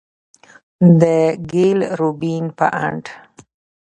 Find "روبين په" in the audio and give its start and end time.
1.99-2.67